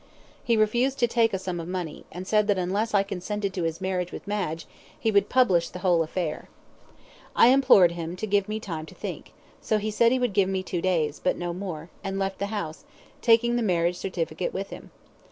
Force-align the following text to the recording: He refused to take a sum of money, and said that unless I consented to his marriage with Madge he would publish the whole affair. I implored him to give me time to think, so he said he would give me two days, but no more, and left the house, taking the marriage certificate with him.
He 0.43 0.57
refused 0.57 0.97
to 0.97 1.07
take 1.07 1.31
a 1.31 1.37
sum 1.37 1.59
of 1.59 1.67
money, 1.67 2.05
and 2.11 2.25
said 2.25 2.47
that 2.47 2.57
unless 2.57 2.95
I 2.95 3.03
consented 3.03 3.53
to 3.53 3.61
his 3.61 3.79
marriage 3.79 4.11
with 4.11 4.27
Madge 4.27 4.65
he 4.99 5.11
would 5.11 5.29
publish 5.29 5.69
the 5.69 5.77
whole 5.85 6.01
affair. 6.01 6.49
I 7.35 7.49
implored 7.49 7.91
him 7.91 8.15
to 8.15 8.25
give 8.25 8.49
me 8.49 8.59
time 8.59 8.87
to 8.87 8.95
think, 8.95 9.31
so 9.61 9.77
he 9.77 9.91
said 9.91 10.11
he 10.11 10.17
would 10.17 10.33
give 10.33 10.49
me 10.49 10.63
two 10.63 10.81
days, 10.81 11.21
but 11.23 11.37
no 11.37 11.53
more, 11.53 11.91
and 12.03 12.17
left 12.17 12.39
the 12.39 12.47
house, 12.47 12.83
taking 13.21 13.57
the 13.57 13.61
marriage 13.61 13.97
certificate 13.97 14.55
with 14.55 14.71
him. 14.71 14.89